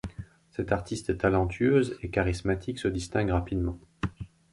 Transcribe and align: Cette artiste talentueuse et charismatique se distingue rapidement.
Cette 0.49 0.71
artiste 0.71 1.19
talentueuse 1.19 1.95
et 2.01 2.09
charismatique 2.09 2.79
se 2.79 2.87
distingue 2.87 3.29
rapidement. 3.29 3.77